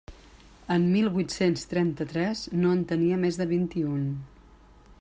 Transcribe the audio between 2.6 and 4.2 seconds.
no en tenia més de vint-i-un.